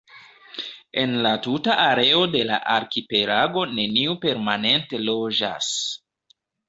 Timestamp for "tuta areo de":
1.47-2.41